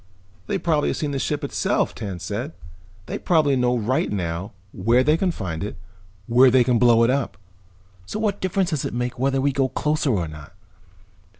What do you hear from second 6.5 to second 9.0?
can blow it up. So what difference does it